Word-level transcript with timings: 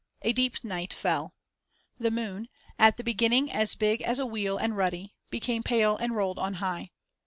A 0.23 0.33
deep 0.33 0.63
night 0.63 0.95
fell. 0.95 1.35
The 1.99 2.09
moon, 2.09 2.47
at 2.79 2.97
the 2.97 3.03
beginning 3.03 3.51
as 3.51 3.75
big 3.75 4.01
as 4.01 4.17
a 4.17 4.25
wheel 4.25 4.57
and 4.57 4.75
ruddy, 4.75 5.13
became 5.29 5.61
pale 5.61 5.95
and 5.95 6.15
rolled 6.15 6.39
on 6.39 6.55
high. 6.55 6.89